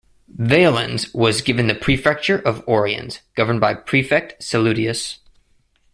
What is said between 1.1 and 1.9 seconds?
was given the